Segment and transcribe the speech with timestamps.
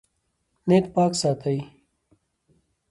[0.67, 1.59] نیت پاک ساتئ